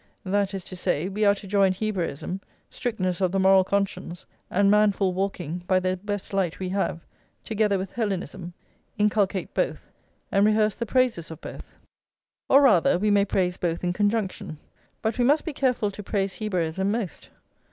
[0.25, 4.71] That is to say, we are to join Hebraism, strictness of the moral conscience, and
[4.71, 7.01] manful walking by the best light we have,
[7.43, 8.55] together with Hellenism,
[8.97, 9.91] inculcate both,
[10.31, 11.75] and rehearse the praises of both.
[12.49, 14.57] Or, rather, we may praise both in conjunction,
[15.03, 17.29] but we must be careful to praise Hebraism most.